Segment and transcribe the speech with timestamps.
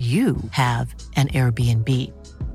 [0.00, 1.86] you have an Airbnb.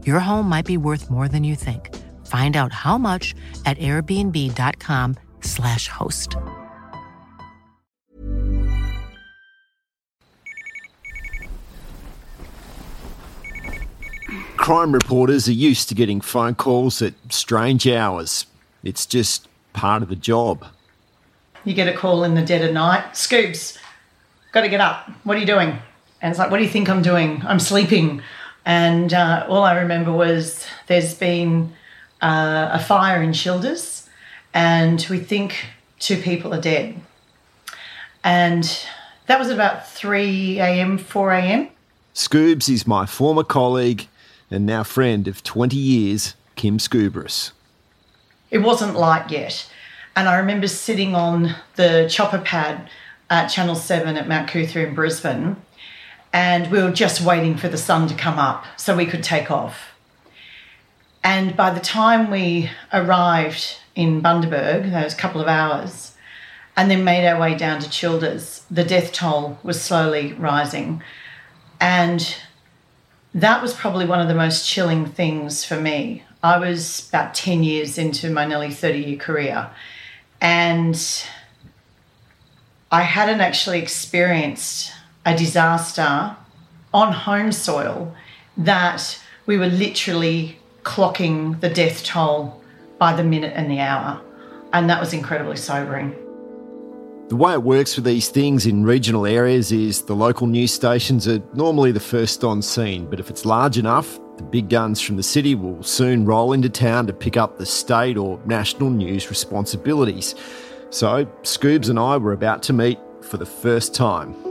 [0.04, 1.95] Your home might be worth more than you think.
[2.26, 3.35] Find out how much
[3.68, 6.35] at airbnb.com/slash host.
[14.57, 18.48] Crime reporters are used to getting phone calls at strange hours.
[18.84, 20.65] It's just part of the job.
[21.63, 23.15] You get a call in the dead of night.
[23.15, 23.77] Scoops,
[24.52, 25.12] got to get up.
[25.24, 25.77] What are you doing?
[26.21, 27.41] And it's like, what do you think I'm doing?
[27.46, 28.21] I'm sleeping.
[28.66, 31.74] And uh, all I remember was there's been
[32.21, 34.10] uh, a fire in Childers,
[34.54, 35.68] and we think
[35.99, 36.99] two people are dead.
[38.24, 38.63] And
[39.27, 41.70] that was about 3 a.m., 4 a.m.
[42.13, 44.08] Scoobs is my former colleague
[44.49, 47.52] and now friend of 20 years, Kim Skubris.
[48.52, 49.70] It wasn't light yet.
[50.16, 52.90] And I remember sitting on the chopper pad
[53.30, 55.58] at Channel 7 at Mount Coot-tha in Brisbane,
[56.36, 59.50] and we were just waiting for the sun to come up so we could take
[59.50, 59.94] off.
[61.24, 66.14] And by the time we arrived in Bundaberg, those couple of hours,
[66.75, 71.02] and then made our way down to Childers, the death toll was slowly rising.
[71.80, 72.36] And
[73.34, 76.25] that was probably one of the most chilling things for me.
[76.44, 79.70] I was about 10 years into my nearly 30 year career,
[80.42, 81.02] and
[82.92, 84.92] I hadn't actually experienced
[85.25, 86.36] a disaster
[86.94, 88.16] on home soil
[88.58, 92.62] that we were literally clocking the death toll
[93.00, 94.22] by the minute and the hour.
[94.72, 96.16] And that was incredibly sobering.
[97.28, 101.28] The way it works for these things in regional areas is the local news stations
[101.28, 105.18] are normally the first on scene, but if it's large enough, the big guns from
[105.18, 109.30] the city will soon roll into town to pick up the state or national news
[109.30, 110.35] responsibilities.
[110.91, 114.45] So, Scoobs and I were about to meet for the first time.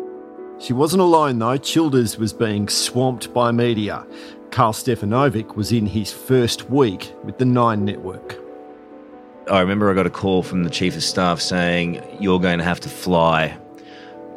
[0.60, 4.06] She wasn't alone though, Childers was being swamped by media.
[4.50, 8.38] Karl Stefanovic was in his first week with the Nine Network.
[9.50, 12.64] I remember I got a call from the chief of staff saying, You're going to
[12.64, 13.58] have to fly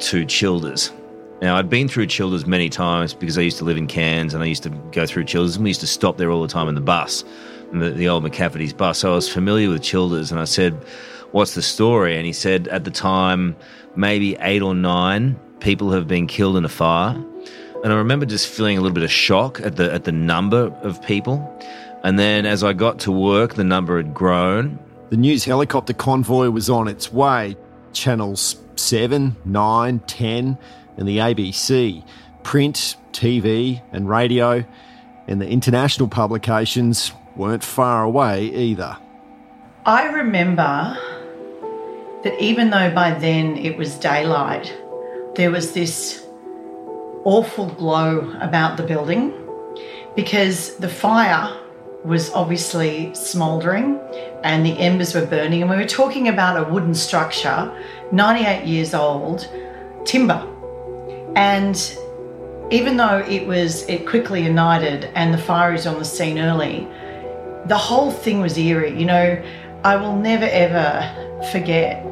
[0.00, 0.92] to Childers.
[1.40, 4.42] Now, I'd been through Childers many times because I used to live in Cairns and
[4.42, 6.68] I used to go through Childers and we used to stop there all the time
[6.68, 7.24] in the bus,
[7.72, 8.98] the, the old McCafferty's bus.
[8.98, 10.74] So I was familiar with Childers and I said,
[11.30, 12.16] What's the story?
[12.16, 13.56] And he said, At the time,
[13.94, 17.14] maybe eight or nine people have been killed in a fire.
[17.84, 20.72] And I remember just feeling a little bit of shock at the at the number
[20.82, 21.38] of people.
[22.02, 24.78] And then as I got to work, the number had grown.
[25.10, 27.56] The news helicopter convoy was on its way.
[27.92, 30.58] Channels 7, 9, 10,
[30.96, 32.04] and the ABC,
[32.42, 34.64] print, TV, and radio,
[35.26, 38.96] and the international publications weren't far away either.
[39.86, 40.96] I remember
[42.22, 44.76] that even though by then it was daylight,
[45.38, 46.26] there was this
[47.22, 49.32] awful glow about the building
[50.16, 51.56] because the fire
[52.04, 54.00] was obviously smouldering
[54.42, 55.62] and the embers were burning.
[55.62, 57.72] And we were talking about a wooden structure,
[58.10, 59.48] 98 years old,
[60.04, 60.44] timber.
[61.36, 61.76] And
[62.72, 66.88] even though it was, it quickly ignited and the fire is on the scene early,
[67.66, 68.98] the whole thing was eerie.
[68.98, 69.42] You know,
[69.84, 72.04] I will never ever forget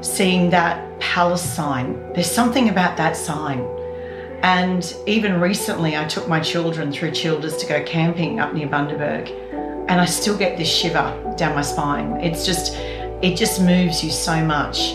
[0.00, 2.12] seeing that palace sign.
[2.12, 3.60] There's something about that sign.
[4.42, 9.30] And even recently, I took my children through Childers to go camping up near Bundaberg,
[9.88, 12.20] and I still get this shiver down my spine.
[12.20, 12.74] It's just,
[13.22, 14.92] it just moves you so much.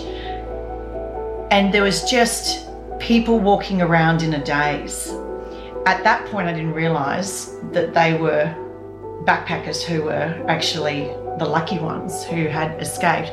[1.51, 2.67] And there was just
[2.99, 5.09] people walking around in a daze.
[5.85, 8.55] At that point, I didn't realize that they were
[9.25, 11.05] backpackers who were actually
[11.39, 13.31] the lucky ones who had escaped.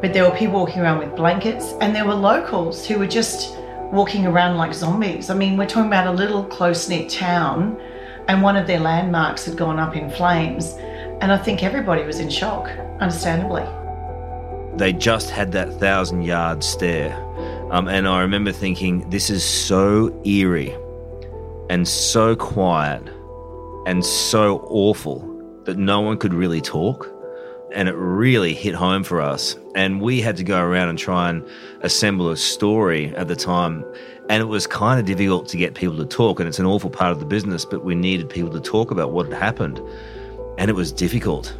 [0.00, 3.54] But there were people walking around with blankets, and there were locals who were just
[3.92, 5.28] walking around like zombies.
[5.30, 7.78] I mean, we're talking about a little close knit town,
[8.28, 10.74] and one of their landmarks had gone up in flames.
[11.20, 12.68] And I think everybody was in shock,
[13.00, 13.64] understandably.
[14.76, 17.14] They just had that thousand yard stare.
[17.70, 20.74] Um, and I remember thinking, this is so eerie
[21.68, 23.02] and so quiet
[23.86, 27.08] and so awful that no one could really talk.
[27.74, 29.56] And it really hit home for us.
[29.74, 31.46] And we had to go around and try and
[31.82, 33.84] assemble a story at the time.
[34.28, 36.40] And it was kind of difficult to get people to talk.
[36.40, 39.12] And it's an awful part of the business, but we needed people to talk about
[39.12, 39.80] what had happened.
[40.58, 41.56] And it was difficult.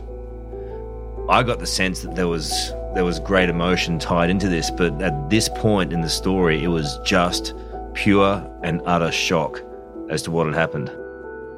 [1.29, 5.01] I got the sense that there was there was great emotion tied into this, but
[5.01, 7.55] at this point in the story, it was just
[7.95, 9.63] pure and utter shock
[10.11, 10.91] as to what had happened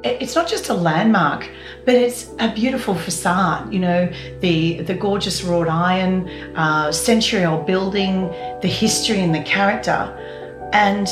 [0.03, 1.49] it's not just a landmark,
[1.85, 3.73] but it's a beautiful facade.
[3.73, 8.27] You know, the the gorgeous wrought iron, uh, century-old building,
[8.61, 10.11] the history and the character,
[10.73, 11.07] and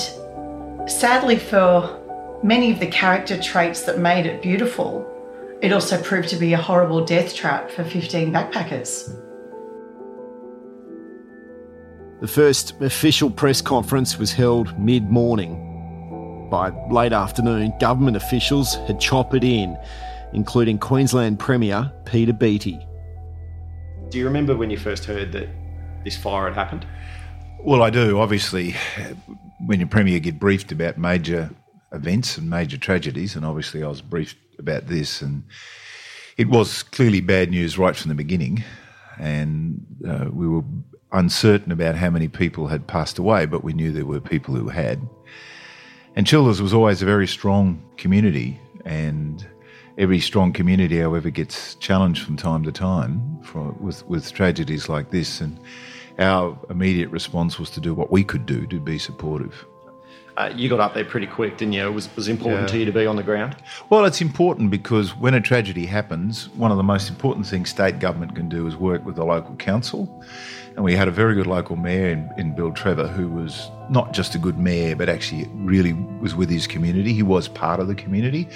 [0.89, 1.97] sadly for
[2.43, 5.07] many of the character traits that made it beautiful,
[5.61, 9.15] it also proved to be a horrible death trap for 15 backpackers.
[12.19, 15.70] The first official press conference was held mid morning
[16.51, 19.75] by late afternoon, government officials had choppered in,
[20.33, 22.86] including Queensland Premier Peter Beattie.
[24.09, 25.48] Do you remember when you first heard that
[26.03, 26.86] this fire had happened?
[27.62, 28.19] Well, I do.
[28.19, 28.75] Obviously,
[29.65, 31.50] when your Premier get briefed about major
[31.94, 35.44] events and major tragedies, and obviously I was briefed about this, and
[36.38, 38.63] it was clearly bad news right from the beginning,
[39.18, 40.63] and uh, we were
[41.13, 44.68] uncertain about how many people had passed away, but we knew there were people who
[44.69, 45.00] had.
[46.15, 49.47] And Childers was always a very strong community, and
[49.97, 55.11] every strong community, however, gets challenged from time to time for, with, with tragedies like
[55.11, 55.39] this.
[55.39, 55.57] And
[56.19, 59.65] our immediate response was to do what we could do to be supportive.
[60.35, 61.85] Uh, you got up there pretty quick, didn't you?
[61.85, 62.67] It was, was important yeah.
[62.67, 63.55] to you to be on the ground?
[63.89, 67.99] Well, it's important because when a tragedy happens, one of the most important things state
[67.99, 70.23] government can do is work with the local council
[70.75, 74.13] and we had a very good local mayor in, in Bill Trevor who was not
[74.13, 77.13] just a good mayor, but actually really was with his community.
[77.13, 78.47] He was part of the community.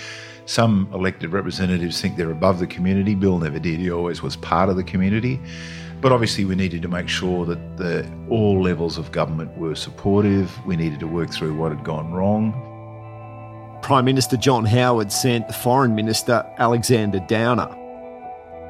[0.45, 3.15] Some elected representatives think they're above the community.
[3.15, 3.79] Bill never did.
[3.79, 5.41] He always was part of the community.
[5.99, 10.65] But obviously, we needed to make sure that the, all levels of government were supportive.
[10.65, 12.53] We needed to work through what had gone wrong.
[13.81, 17.69] Prime Minister John Howard sent Foreign Minister Alexander Downer.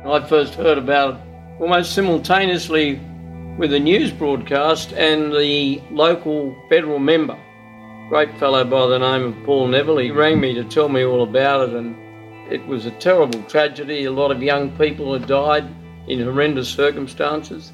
[0.05, 1.21] I first heard about it
[1.59, 3.01] almost simultaneously
[3.57, 7.39] with a news broadcast and the local federal member,
[8.09, 11.23] great fellow by the name of Paul Neville, he rang me to tell me all
[11.23, 11.95] about it and
[12.51, 14.03] it was a terrible tragedy.
[14.03, 15.65] A lot of young people had died
[16.07, 17.71] in horrendous circumstances.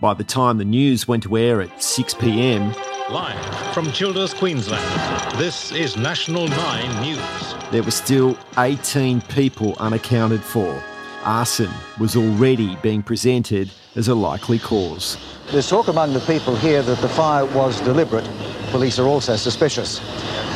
[0.00, 2.72] By the time the news went to air at 6 pm,
[3.10, 7.54] Live from Childers, Queensland, this is National 9 News.
[7.70, 10.82] There were still 18 people unaccounted for
[11.28, 11.70] arson
[12.00, 15.18] was already being presented as a likely cause.
[15.50, 18.26] There's talk among the people here that the fire was deliberate.
[18.70, 20.00] Police are also suspicious.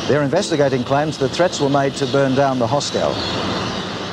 [0.07, 3.13] They're investigating claims that threats were made to burn down the hostel.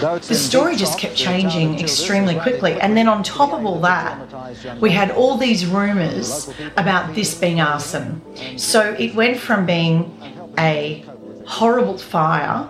[0.01, 2.79] The story just kept changing extremely quickly.
[2.81, 7.61] And then on top of all that, we had all these rumours about this being
[7.61, 8.21] arson.
[8.59, 11.05] So it went from being a
[11.47, 12.69] horrible fire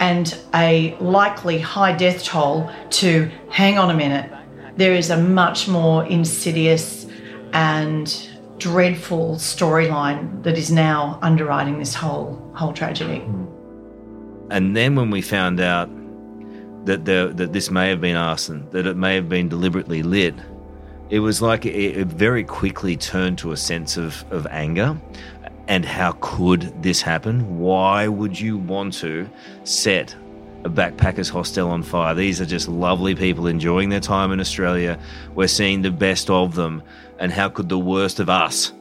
[0.00, 4.30] and a likely high death toll to hang on a minute,
[4.76, 7.06] there is a much more insidious
[7.52, 13.22] and dreadful storyline that is now underwriting this whole whole tragedy.
[14.50, 15.88] And then when we found out
[16.86, 20.34] that there, that this may have been arson, that it may have been deliberately lit,
[21.10, 25.00] it was like it, it very quickly turned to a sense of, of anger
[25.68, 27.58] and how could this happen?
[27.58, 29.28] Why would you want to
[29.64, 30.14] set
[30.64, 32.14] a backpackers hostel on fire?
[32.14, 34.98] These are just lovely people enjoying their time in Australia.
[35.34, 36.82] We're seeing the best of them.
[37.18, 38.72] And how could the worst of us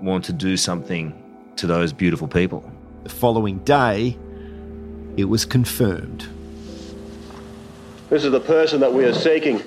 [0.00, 1.14] want to do something
[1.56, 2.70] to those beautiful people?
[3.02, 4.16] The following day,
[5.16, 6.26] it was confirmed.
[8.08, 9.62] This is the person that we are seeking.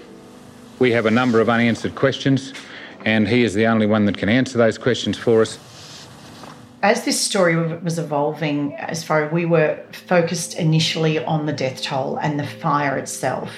[0.79, 2.53] We have a number of unanswered questions,
[3.05, 5.57] and he is the only one that can answer those questions for us
[6.85, 11.81] as this story was evolving, as far as we were focused initially on the death
[11.81, 13.49] toll and the fire itself,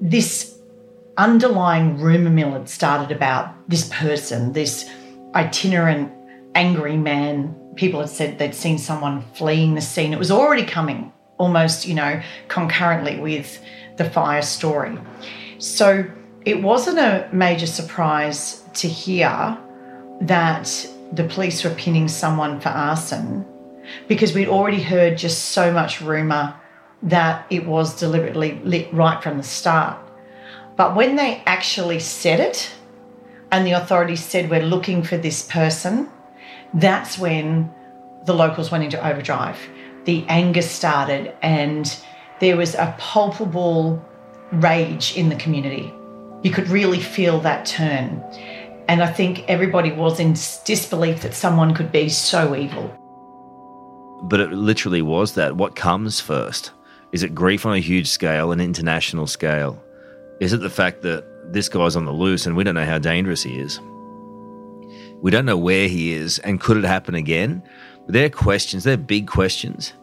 [0.00, 0.56] this
[1.16, 4.88] underlying rumour mill had started about this person, this
[5.34, 6.12] itinerant,
[6.54, 7.56] angry man.
[7.74, 10.12] People had said they'd seen someone fleeing the scene.
[10.12, 13.60] It was already coming almost, you know, concurrently with
[13.96, 14.96] the fire story.
[15.58, 16.08] So
[16.44, 19.58] it wasn't a major surprise to hear
[20.20, 23.46] that the police were pinning someone for arson
[24.08, 26.54] because we'd already heard just so much rumour
[27.02, 29.98] that it was deliberately lit right from the start.
[30.76, 32.70] But when they actually said it
[33.50, 36.08] and the authorities said, We're looking for this person,
[36.72, 37.70] that's when
[38.24, 39.58] the locals went into overdrive.
[40.04, 41.96] the anger started and
[42.40, 44.04] there was a palpable
[44.52, 45.92] rage in the community.
[46.42, 48.22] You could really feel that turn.
[48.92, 50.34] And I think everybody was in
[50.66, 52.94] disbelief that someone could be so evil.
[54.24, 55.56] But it literally was that.
[55.56, 56.72] What comes first?
[57.10, 59.82] Is it grief on a huge scale, an international scale?
[60.40, 62.98] Is it the fact that this guy's on the loose and we don't know how
[62.98, 63.80] dangerous he is?
[65.22, 67.62] We don't know where he is, and could it happen again?
[68.08, 69.94] They're questions, they're big questions.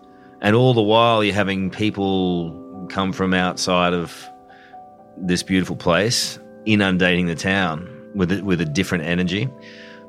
[0.41, 4.27] And all the while, you're having people come from outside of
[5.15, 9.49] this beautiful place, inundating the town with a, with a different energy.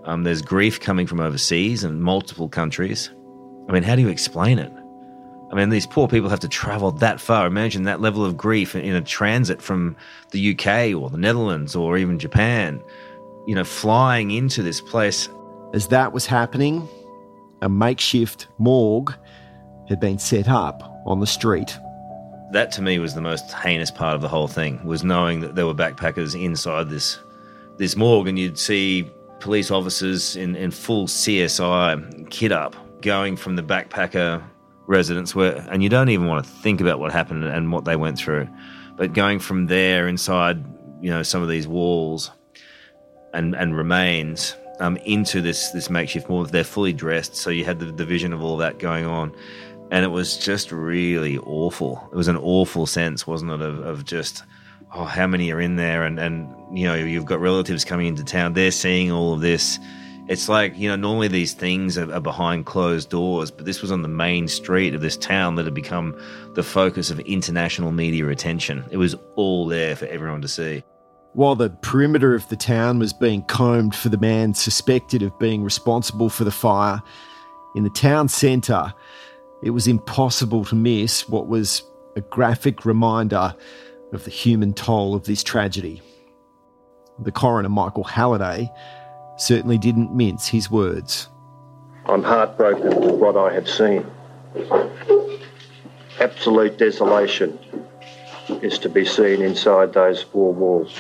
[0.04, 3.10] Um, there's grief coming from overseas and multiple countries.
[3.68, 4.72] I mean, how do you explain it?
[5.52, 7.46] I mean, these poor people have to travel that far.
[7.46, 9.96] Imagine that level of grief in a transit from
[10.30, 12.80] the UK or the Netherlands or even Japan
[13.46, 15.28] you know, flying into this place.
[15.72, 16.88] As that was happening,
[17.62, 19.14] a makeshift morgue
[19.88, 21.76] had been set up on the street.
[22.52, 25.54] That to me was the most heinous part of the whole thing was knowing that
[25.54, 27.18] there were backpackers inside this
[27.80, 29.10] this morgue and you'd see
[29.40, 34.44] police officers in, in full CSI kit up going from the backpacker
[34.86, 37.96] residence where and you don't even want to think about what happened and what they
[37.96, 38.46] went through.
[38.98, 40.62] But going from there inside,
[41.00, 42.30] you know, some of these walls
[43.32, 46.50] and and remains um, into this this makeshift morgue.
[46.50, 49.34] They're fully dressed, so you had the, the vision of all that going on,
[49.90, 52.06] and it was just really awful.
[52.12, 54.42] It was an awful sense, wasn't it, of, of just
[54.92, 58.24] oh, how many are in there, and and you know you've got relatives coming into
[58.24, 58.54] town.
[58.54, 59.78] They're seeing all of this.
[60.28, 63.90] It's like you know normally these things are, are behind closed doors, but this was
[63.90, 66.20] on the main street of this town that had become
[66.54, 68.84] the focus of international media attention.
[68.90, 70.84] It was all there for everyone to see.
[71.32, 75.62] While the perimeter of the town was being combed for the man suspected of being
[75.62, 77.00] responsible for the fire,
[77.76, 78.92] in the town centre,
[79.62, 81.84] it was impossible to miss what was
[82.16, 83.54] a graphic reminder
[84.12, 86.02] of the human toll of this tragedy.
[87.18, 88.70] The coroner, Michael Halliday,
[89.36, 91.28] certainly didn't mince his words.
[92.06, 94.06] I'm heartbroken with what I have seen.
[96.18, 97.58] Absolute desolation
[98.62, 100.98] is to be seen inside those four walls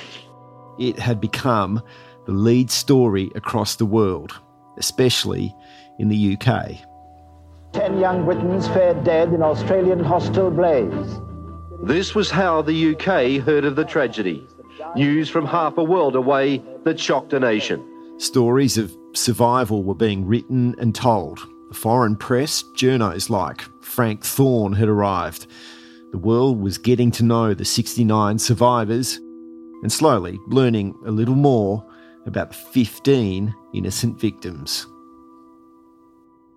[0.80, 1.82] it had become
[2.24, 4.32] the lead story across the world,
[4.78, 5.54] especially
[5.98, 6.72] in the UK.
[7.72, 11.20] Ten young Britons fared dead in Australian hostel blaze.
[11.82, 14.46] This was how the UK heard of the tragedy.
[14.94, 17.82] News from half a world away that shocked a nation.
[18.18, 21.38] Stories of survival were being written and told.
[21.68, 25.46] The foreign press, journos like Frank Thorne had arrived.
[26.12, 29.16] The world was getting to know the 69 survivors
[29.82, 31.82] and slowly learning a little more
[32.26, 34.86] about the 15 innocent victims.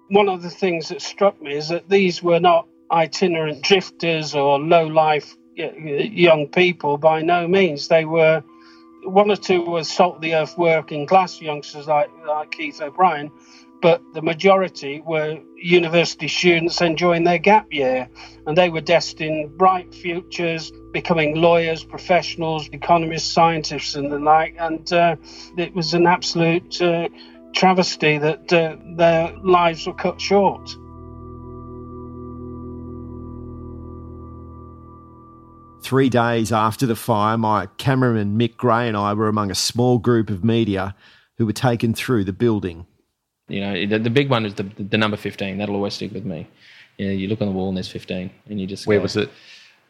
[0.10, 4.59] One of the things that struck me is that these were not itinerant drifters or
[4.59, 7.88] low life young people by no means.
[7.88, 8.43] They were
[9.03, 13.31] one or two were salt the earth working class youngsters like, like Keith O'Brien,
[13.81, 18.07] but the majority were university students enjoying their gap year,
[18.47, 24.55] and they were destined bright futures, becoming lawyers, professionals, economists, scientists, and the like.
[24.57, 25.17] And uh,
[25.57, 27.09] it was an absolute uh,
[27.53, 30.77] travesty that uh, their lives were cut short.
[35.93, 40.00] Three days after the fire, my cameraman Mick Gray and I were among a small
[40.00, 40.95] group of media
[41.38, 42.88] who were taken through the building.
[43.47, 45.59] You know, the, the big one is the, the number 15.
[45.59, 46.47] That'll always stick with me.
[46.97, 49.03] You know, you look on the wall and there's 15, and you just Where go,
[49.03, 49.29] was it?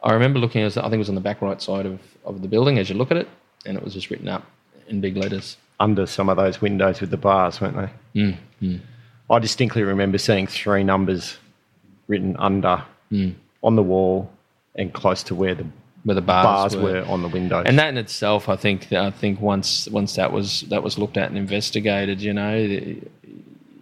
[0.02, 2.48] I remember looking, I think it was on the back right side of, of the
[2.48, 3.28] building as you look at it,
[3.64, 4.44] and it was just written up
[4.88, 5.56] in big letters.
[5.80, 8.20] Under some of those windows with the bars, weren't they?
[8.20, 8.80] Mm, mm.
[9.30, 11.38] I distinctly remember seeing three numbers
[12.08, 13.34] written under mm.
[13.62, 14.30] on the wall
[14.74, 15.66] and close to where the
[16.04, 17.00] where the bars, bars were.
[17.00, 17.06] were.
[17.06, 17.64] on the windows.
[17.66, 21.16] And that in itself, I think, I think once once that was that was looked
[21.16, 22.56] at and investigated, you know,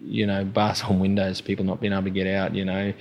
[0.04, 2.92] you know, bars on windows, people not being able to get out, you know,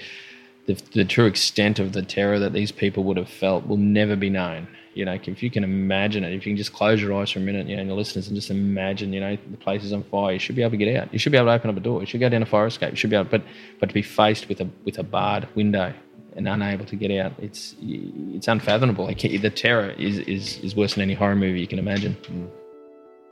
[0.65, 4.15] the, the true extent of the terror that these people would have felt will never
[4.15, 4.67] be known.
[4.93, 7.39] You know, if you can imagine it, if you can just close your eyes for
[7.39, 9.93] a minute, you know, and your listeners, and just imagine, you know, the place is
[9.93, 11.13] on fire, you should be able to get out.
[11.13, 12.01] You should be able to open up a door.
[12.01, 12.91] You should go down a fire escape.
[12.91, 13.41] You should be able, but
[13.79, 15.93] but to be faced with a with a barred window
[16.35, 19.07] and unable to get out, it's it's unfathomable.
[19.07, 22.15] The terror is, is is worse than any horror movie you can imagine.
[22.23, 22.50] Mm.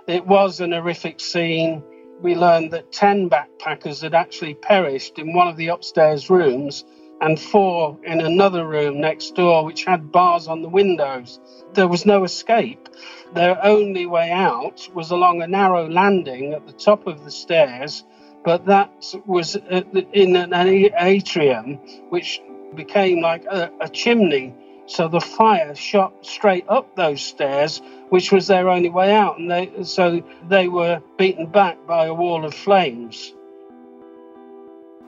[0.08, 1.84] It was an horrific scene
[2.22, 6.84] we learned that 10 backpackers had actually perished in one of the upstairs rooms
[7.22, 11.40] and four in another room next door, which had bars on the windows.
[11.74, 12.90] There was no escape.
[13.34, 18.04] Their only way out was along a narrow landing at the top of the stairs,
[18.44, 18.92] but that
[19.26, 19.82] was uh,
[20.14, 21.76] in an atrium
[22.10, 22.42] which
[22.76, 24.54] became like a, a chimney.
[24.86, 29.50] So the fire shot straight up those stairs, which was their only way out, and
[29.50, 33.34] they so they were beaten back by a wall of flames.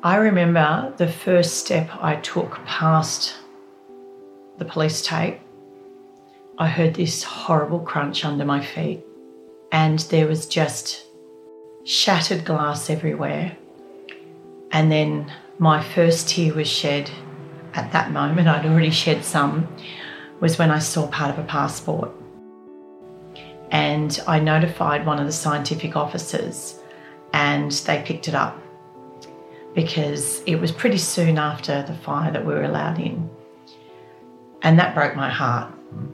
[0.03, 3.35] I remember the first step I took past
[4.57, 5.39] the police tape.
[6.57, 9.03] I heard this horrible crunch under my feet,
[9.71, 11.05] and there was just
[11.83, 13.57] shattered glass everywhere.
[14.71, 17.09] And then my first tear was shed
[17.73, 18.47] at that moment.
[18.47, 19.67] I'd already shed some,
[20.39, 22.11] was when I saw part of a passport.
[23.71, 26.79] And I notified one of the scientific officers,
[27.33, 28.61] and they picked it up
[29.73, 33.29] because it was pretty soon after the fire that we were allowed in.
[34.63, 35.73] And that broke my heart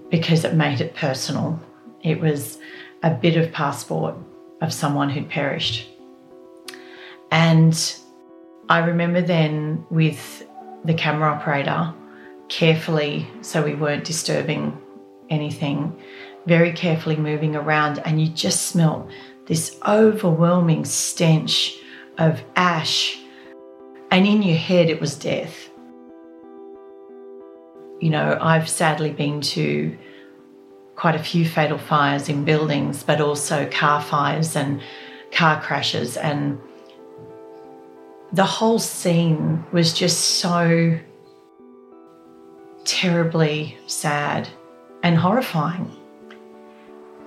[0.10, 1.60] because it made it personal.
[2.04, 2.60] It was
[3.04, 4.16] a bit of passport
[4.62, 5.88] of someone who'd perished.
[7.32, 7.96] And
[8.70, 10.47] I remember then with
[10.88, 11.94] the camera operator
[12.48, 14.76] carefully, so we weren't disturbing
[15.30, 15.94] anything,
[16.46, 19.10] very carefully moving around, and you just smelt
[19.48, 21.78] this overwhelming stench
[22.18, 23.20] of ash.
[24.12, 25.70] And in your head, it was death.
[28.00, 29.98] You know, I've sadly been to
[30.96, 34.82] quite a few fatal fires in buildings, but also car fires and
[35.34, 36.16] car crashes.
[36.16, 36.60] And
[38.34, 41.00] the whole scene was just so
[42.84, 44.50] terribly sad
[45.04, 45.92] and horrifying.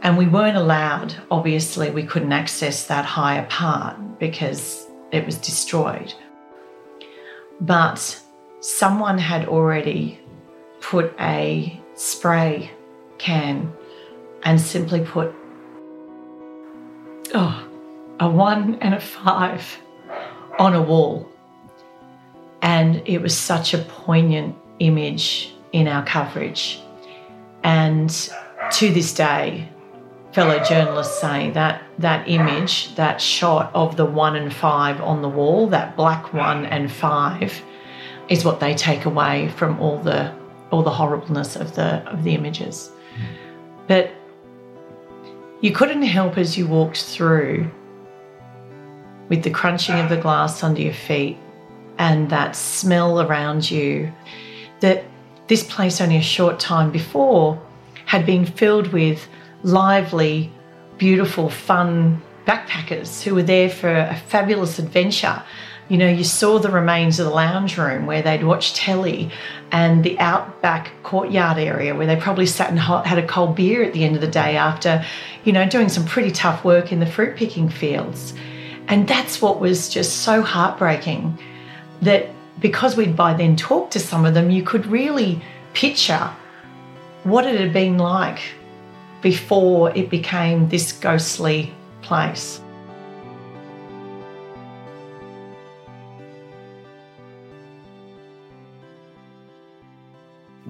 [0.02, 6.14] And we weren't allowed, obviously, we couldn't access that higher part because it was destroyed.
[7.60, 8.20] But
[8.60, 10.20] someone had already
[10.80, 12.70] put a spray
[13.18, 13.70] can
[14.42, 15.34] and simply put
[17.34, 17.68] oh,
[18.18, 19.78] a one and a five
[20.60, 21.26] on a wall.
[22.62, 26.80] And it was such a poignant image in our coverage.
[27.64, 28.10] And
[28.72, 29.68] to this day,
[30.32, 35.28] fellow journalists say that that image, that shot of the one and five on the
[35.28, 37.62] wall, that black one and five,
[38.28, 40.32] is what they take away from all the
[40.70, 42.92] all the horribleness of the of the images.
[43.88, 44.12] But
[45.62, 47.70] you couldn't help as you walked through
[49.30, 51.38] with the crunching of the glass under your feet
[51.96, 54.12] and that smell around you
[54.80, 55.04] that
[55.46, 57.60] this place only a short time before
[58.04, 59.26] had been filled with
[59.62, 60.52] lively,
[60.98, 65.42] beautiful, fun backpackers who were there for a fabulous adventure
[65.90, 69.28] you know, you saw the remains of the lounge room where they'd watch telly
[69.72, 73.92] and the outback courtyard area where they probably sat and had a cold beer at
[73.92, 75.04] the end of the day after,
[75.42, 78.34] you know, doing some pretty tough work in the fruit picking fields.
[78.90, 81.38] And that's what was just so heartbreaking
[82.02, 85.40] that because we'd by then talked to some of them, you could really
[85.74, 86.28] picture
[87.22, 88.40] what it had been like
[89.22, 91.72] before it became this ghostly
[92.02, 92.60] place.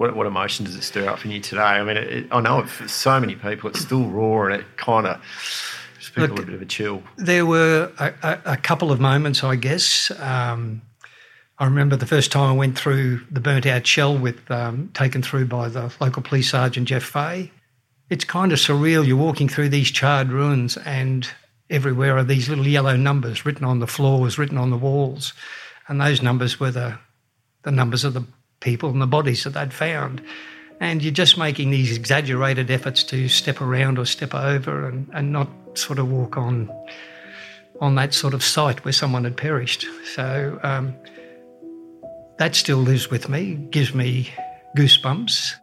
[0.01, 1.61] what, what emotion does it stir up in you today?
[1.61, 4.65] I mean, it, it, I know for so many people, it's still raw and it
[4.75, 5.21] kind of
[6.11, 7.03] people Look, a bit of a chill.
[7.17, 10.11] There were a, a, a couple of moments, I guess.
[10.19, 10.81] Um,
[11.57, 15.21] I remember the first time I went through the burnt out shell with um, taken
[15.21, 17.51] through by the local police sergeant Jeff Fay.
[18.09, 19.05] It's kind of surreal.
[19.05, 21.29] You're walking through these charred ruins, and
[21.69, 25.33] everywhere are these little yellow numbers written on the floors, written on the walls,
[25.87, 26.97] and those numbers were the
[27.63, 28.25] the numbers of the
[28.59, 30.21] people and the bodies that they'd found.
[30.79, 35.31] And you're just making these exaggerated efforts to step around or step over and, and
[35.31, 36.69] not sort of walk on
[37.79, 39.85] on that sort of site where someone had perished.
[40.13, 40.95] So um,
[42.37, 44.29] that still lives with me, gives me
[44.77, 45.53] goosebumps.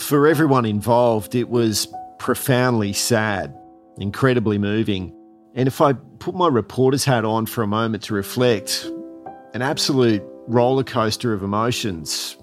[0.00, 3.56] For everyone involved, it was profoundly sad,
[3.98, 5.12] incredibly moving.
[5.54, 8.88] And if I put my reporter's hat on for a moment to reflect,
[9.54, 12.36] an absolute roller coaster of emotions.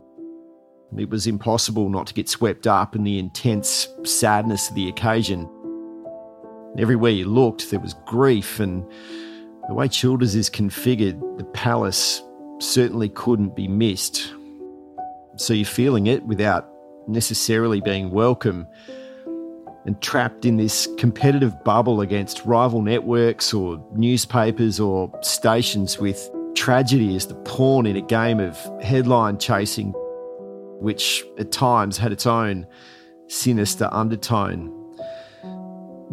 [0.98, 5.50] It was impossible not to get swept up in the intense sadness of the occasion.
[6.78, 8.86] Everywhere you looked, there was grief, and
[9.68, 12.22] the way Childers is configured, the palace
[12.60, 14.34] certainly couldn't be missed.
[15.38, 16.70] So you're feeling it without
[17.08, 18.68] necessarily being welcome
[19.86, 27.16] and trapped in this competitive bubble against rival networks or newspapers or stations with tragedy
[27.16, 29.92] as the pawn in a game of headline chasing,
[30.82, 32.66] which at times had its own
[33.28, 34.85] sinister undertone.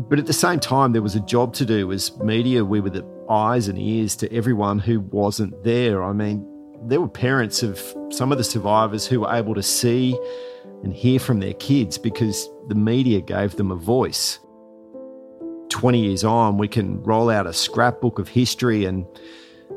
[0.09, 1.93] But at the same time, there was a job to do.
[1.93, 6.03] As media, we were the eyes and ears to everyone who wasn't there.
[6.03, 6.47] I mean,
[6.87, 10.19] there were parents of some of the survivors who were able to see
[10.83, 14.39] and hear from their kids because the media gave them a voice.
[15.69, 19.07] 20 years on, we can roll out a scrapbook of history and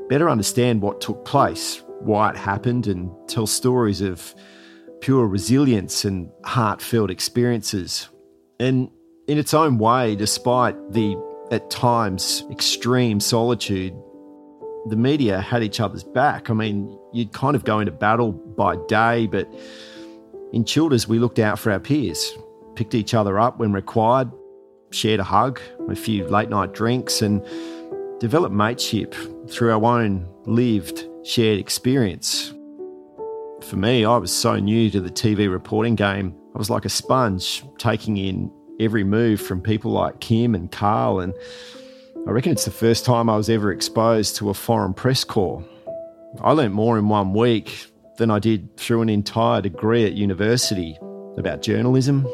[0.09, 4.35] better understand what took place, why it happened, and tell stories of
[5.01, 8.09] pure resilience and heartfelt experiences.
[8.59, 8.89] And
[9.27, 11.17] in its own way, despite the
[11.51, 13.93] at times extreme solitude,
[14.88, 16.49] the media had each other's back.
[16.49, 19.51] I mean, you'd kind of go into battle by day, but
[20.53, 22.33] in Childers, we looked out for our peers,
[22.75, 24.31] picked each other up when required,
[24.91, 25.59] shared a hug,
[25.89, 27.43] a few late night drinks, and
[28.19, 29.15] developed mateship
[29.49, 32.53] through our own lived, shared experience.
[33.61, 36.89] For me, I was so new to the TV reporting game, I was like a
[36.89, 41.19] sponge taking in every move from people like Kim and Karl.
[41.19, 41.33] And
[42.27, 45.63] I reckon it's the first time I was ever exposed to a foreign press corps.
[46.41, 50.97] I learnt more in one week than I did through an entire degree at university
[51.38, 52.27] about journalism,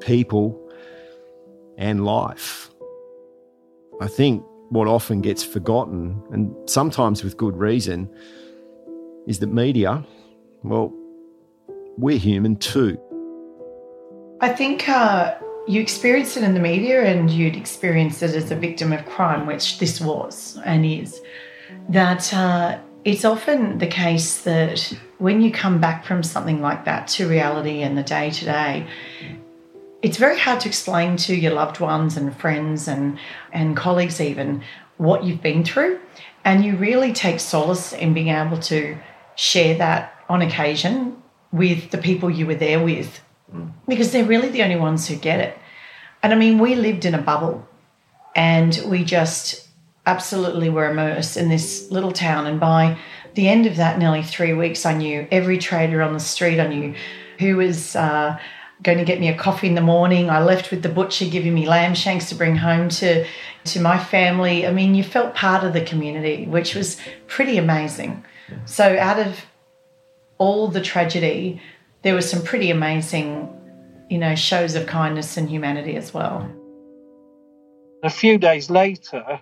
[0.00, 0.60] people,
[1.76, 2.70] and life.
[4.00, 8.10] I think what often gets forgotten, and sometimes with good reason,
[9.26, 10.04] is that media,
[10.62, 10.92] well,
[11.96, 12.98] we're human too.
[14.40, 18.56] I think uh, you experienced it in the media and you'd experienced it as a
[18.56, 21.20] victim of crime, which this was and is.
[21.88, 27.08] That uh, it's often the case that when you come back from something like that
[27.08, 28.86] to reality and the day to day,
[30.02, 33.18] it's very hard to explain to your loved ones and friends and,
[33.52, 34.62] and colleagues, even
[34.98, 35.98] what you've been through.
[36.44, 38.98] And you really take solace in being able to
[39.34, 41.22] share that on occasion
[41.52, 43.20] with the people you were there with
[43.86, 45.58] because they're really the only ones who get it.
[46.22, 47.66] And I mean, we lived in a bubble
[48.34, 49.68] and we just
[50.06, 52.46] absolutely were immersed in this little town.
[52.46, 52.98] And by
[53.34, 56.66] the end of that nearly three weeks, I knew every trader on the street, I
[56.66, 56.94] knew
[57.38, 57.96] who was.
[57.96, 58.38] Uh,
[58.82, 60.28] going to get me a coffee in the morning.
[60.28, 63.26] I left with the butcher giving me lamb shanks to bring home to
[63.64, 64.66] to my family.
[64.66, 68.24] I mean, you felt part of the community, which was pretty amazing.
[68.66, 69.46] So out of
[70.38, 71.62] all the tragedy,
[72.04, 73.48] there were some pretty amazing,
[74.10, 76.48] you know, shows of kindness and humanity as well.
[78.04, 79.40] A few days later,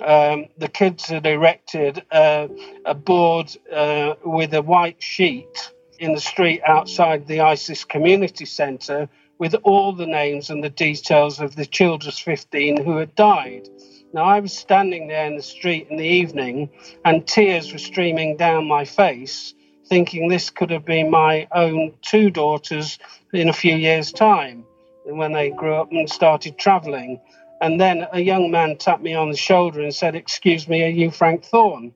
[0.00, 2.46] um, the kids had erected uh,
[2.84, 9.08] a board uh, with a white sheet in the street outside the ISIS Community Centre
[9.40, 13.68] with all the names and the details of the Childers 15 who had died.
[14.12, 16.70] Now, I was standing there in the street in the evening
[17.04, 19.52] and tears were streaming down my face,
[19.88, 22.98] thinking this could have been my own two daughters
[23.32, 24.64] in a few years' time
[25.04, 27.20] when they grew up and started travelling.
[27.60, 30.88] And then a young man tapped me on the shoulder and said, Excuse me, are
[30.88, 31.94] you Frank Thorne?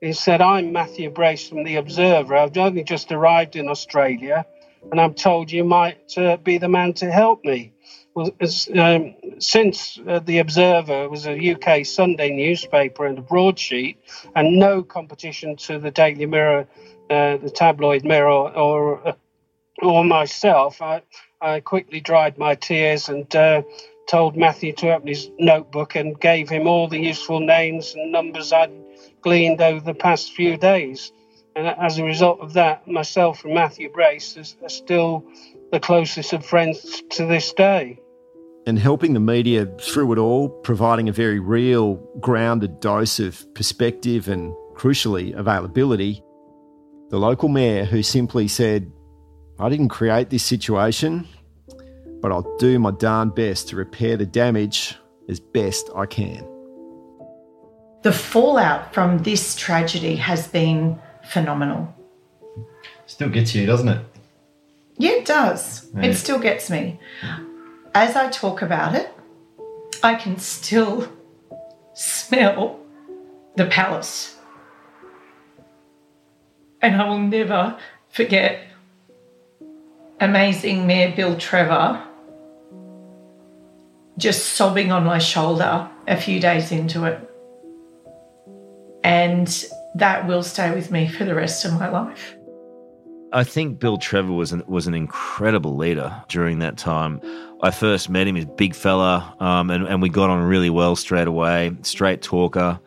[0.00, 2.36] He said, I'm Matthew Brace from The Observer.
[2.36, 4.46] I've only just arrived in Australia
[4.92, 7.72] and I'm told you might uh, be the man to help me.
[8.18, 13.96] Well, as, um, since uh, The Observer was a UK Sunday newspaper and a broadsheet
[14.34, 16.66] and no competition to the Daily Mirror,
[17.08, 19.12] uh, the tabloid Mirror, or, uh,
[19.80, 21.02] or myself, I,
[21.40, 23.62] I quickly dried my tears and uh,
[24.08, 28.52] told Matthew to open his notebook and gave him all the useful names and numbers
[28.52, 28.72] I'd
[29.22, 31.12] gleaned over the past few days.
[31.54, 35.24] And as a result of that, myself and Matthew Brace are still
[35.70, 38.00] the closest of friends to this day.
[38.68, 44.28] And helping the media through it all, providing a very real, grounded dose of perspective
[44.28, 46.22] and, crucially, availability.
[47.08, 48.92] The local mayor who simply said,
[49.58, 51.26] I didn't create this situation,
[52.20, 54.96] but I'll do my darn best to repair the damage
[55.30, 56.46] as best I can.
[58.02, 61.94] The fallout from this tragedy has been phenomenal.
[63.06, 64.04] Still gets you, doesn't it?
[64.98, 65.88] Yeah, it does.
[65.94, 66.02] Yeah.
[66.02, 67.00] It still gets me.
[68.00, 69.12] As I talk about it,
[70.04, 71.12] I can still
[71.94, 72.78] smell
[73.56, 74.36] the palace.
[76.80, 77.76] And I will never
[78.08, 78.62] forget
[80.20, 82.00] amazing Mayor Bill Trevor
[84.16, 87.18] just sobbing on my shoulder a few days into it.
[89.02, 89.48] And
[89.96, 92.37] that will stay with me for the rest of my life.
[93.32, 97.20] I think Bill Trevor was an, was an incredible leader during that time.
[97.62, 100.70] I first met him, he's a big fella, um, and, and we got on really
[100.70, 101.76] well straight away.
[101.82, 102.80] Straight talker.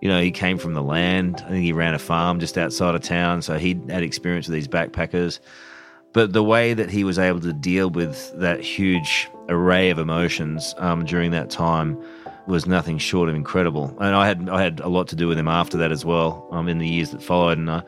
[0.00, 1.42] You know, he came from the land.
[1.46, 4.54] I think he ran a farm just outside of town, so he had experience with
[4.54, 5.40] these backpackers.
[6.12, 10.74] But the way that he was able to deal with that huge array of emotions
[10.78, 12.00] um, during that time
[12.46, 13.96] was nothing short of incredible.
[14.00, 16.46] And I had I had a lot to do with him after that as well.
[16.52, 17.82] Um, in the years that followed, and I,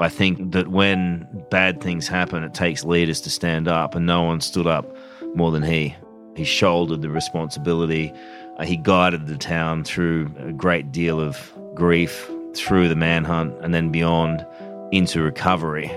[0.00, 4.22] I think that when bad things happen, it takes leaders to stand up, and no
[4.22, 4.96] one stood up
[5.34, 5.94] more than he.
[6.36, 8.10] He shouldered the responsibility.
[8.56, 13.74] Uh, he guided the town through a great deal of grief, through the manhunt, and
[13.74, 14.46] then beyond
[14.90, 15.90] into recovery.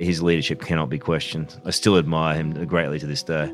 [0.00, 1.60] His leadership cannot be questioned.
[1.66, 3.52] I still admire him greatly to this day.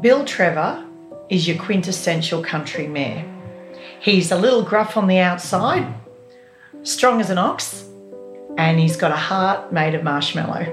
[0.00, 0.86] Bill Trevor
[1.30, 3.24] is your quintessential country mayor.
[3.98, 5.92] He's a little gruff on the outside,
[6.84, 7.85] strong as an ox,
[8.56, 10.72] and he's got a heart made of marshmallow.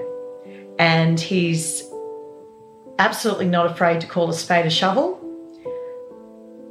[0.80, 1.84] And he's
[3.00, 5.19] absolutely not afraid to call a spade a shovel.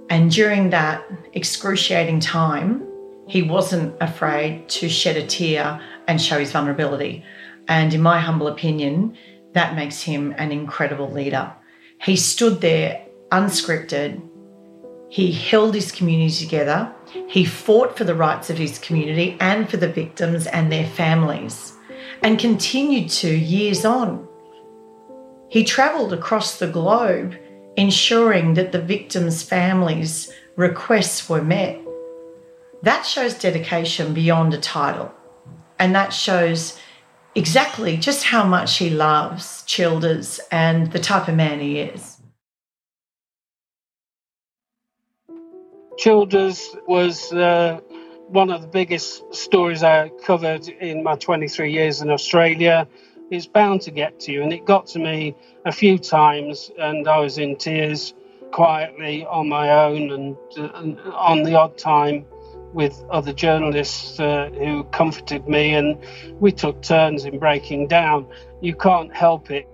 [0.09, 2.87] And during that excruciating time,
[3.27, 7.25] he wasn't afraid to shed a tear and show his vulnerability.
[7.69, 9.17] And in my humble opinion,
[9.53, 11.53] that makes him an incredible leader.
[12.01, 14.21] He stood there unscripted.
[15.09, 16.93] He held his community together.
[17.29, 21.73] He fought for the rights of his community and for the victims and their families,
[22.23, 24.27] and continued to years on.
[25.49, 27.37] He travelled across the globe
[27.77, 31.79] ensuring that the victims' families' requests were met.
[32.83, 35.13] That shows dedication beyond a title,
[35.79, 36.79] and that shows
[37.35, 42.22] exactly just how much he loves Childers and the type of man he is.
[45.99, 47.81] Childers was uh,
[48.29, 52.89] one of the biggest stories I covered in my 23 years in Australia.
[53.31, 57.07] It's bound to get to you, and it got to me a few times, and
[57.07, 58.15] I was in tears
[58.53, 62.27] quietly on my own and, and on the odd time
[62.73, 65.99] with other journalists uh, who comforted me, and
[66.41, 68.27] we took turns in breaking down.
[68.61, 69.69] You can't help it.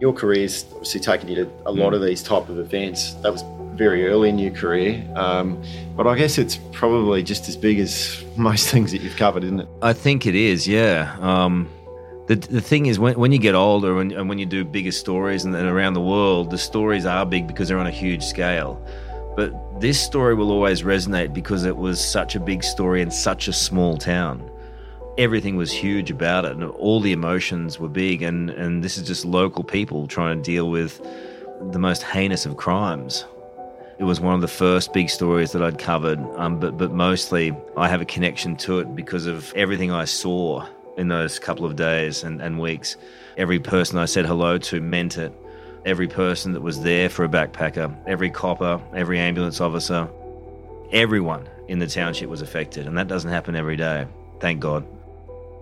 [0.00, 3.14] Your career's obviously taken you to a lot of these type of events.
[3.14, 3.42] That was
[3.80, 5.02] very early in your career.
[5.16, 5.62] Um,
[5.96, 9.60] but I guess it's probably just as big as most things that you've covered, isn't
[9.60, 9.68] it?
[9.80, 11.16] I think it is, yeah.
[11.18, 11.66] Um,
[12.26, 14.92] the, the thing is, when, when you get older and, and when you do bigger
[14.92, 18.22] stories and, and around the world, the stories are big because they're on a huge
[18.22, 18.86] scale.
[19.34, 23.48] But this story will always resonate because it was such a big story in such
[23.48, 24.46] a small town.
[25.16, 28.20] Everything was huge about it, and all the emotions were big.
[28.20, 31.00] And, and this is just local people trying to deal with
[31.72, 33.24] the most heinous of crimes.
[34.00, 37.54] It was one of the first big stories that I'd covered, um, but but mostly
[37.76, 41.76] I have a connection to it because of everything I saw in those couple of
[41.76, 42.96] days and, and weeks.
[43.36, 45.34] Every person I said hello to meant it.
[45.84, 50.08] Every person that was there for a backpacker, every copper, every ambulance officer,
[50.92, 54.06] everyone in the township was affected, and that doesn't happen every day.
[54.40, 54.86] Thank God.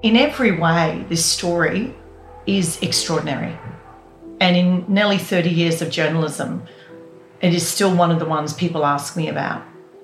[0.03, 1.92] In every way, this story
[2.46, 3.59] is extraordinary.
[4.40, 6.62] And in nearly 30 years of journalism,
[7.40, 9.62] it is still one of the ones people ask me about.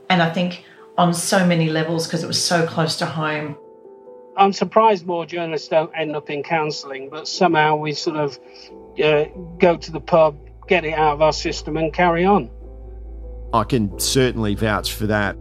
[0.08, 0.64] And I think
[0.96, 3.56] on so many levels because it was so close to home.
[4.36, 8.38] I'm surprised more journalists don't end up in counselling, but somehow we sort of
[9.02, 9.24] uh,
[9.58, 12.50] go to the pub, get it out of our system, and carry on.
[13.52, 15.36] I can certainly vouch for that.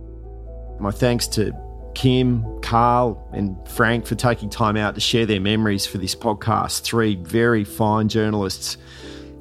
[0.79, 1.53] My thanks to
[1.95, 6.81] Kim, Karl, and Frank for taking time out to share their memories for this podcast.
[6.81, 8.77] Three very fine journalists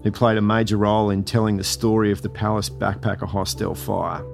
[0.03, 4.25] who played a major role in telling the story of the Palace Backpacker Hostel fire.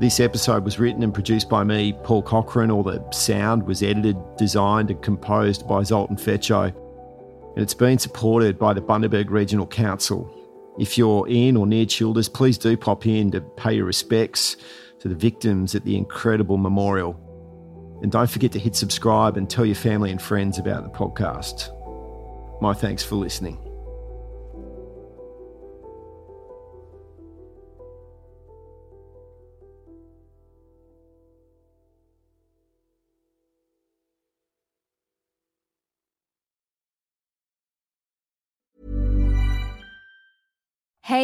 [0.00, 2.70] This episode was written and produced by me, Paul Cochrane.
[2.70, 6.74] All the sound was edited, designed, and composed by Zoltan Fecho.
[7.54, 10.28] And it's been supported by the Bundaberg Regional Council.
[10.80, 14.56] If you're in or near Childers, please do pop in to pay your respects
[14.98, 17.20] to the victims at the incredible memorial.
[18.02, 21.70] And don't forget to hit subscribe and tell your family and friends about the podcast.
[22.60, 23.73] My thanks for listening.